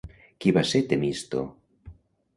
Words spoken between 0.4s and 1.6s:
Qui va ser Temisto?